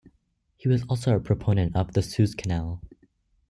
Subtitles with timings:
[0.57, 2.81] He was also a proponent of a Suez canal.